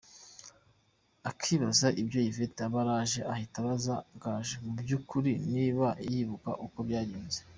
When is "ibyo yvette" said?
2.01-2.61